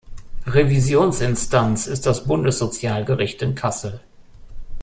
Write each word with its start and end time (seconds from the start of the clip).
Revisionsinstanz 0.47 1.85
ist 1.85 2.07
das 2.07 2.23
Bundessozialgericht 2.25 3.39
in 3.43 3.53
Kassel. 3.53 3.99